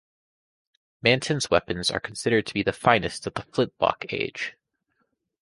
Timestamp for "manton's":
1.03-1.51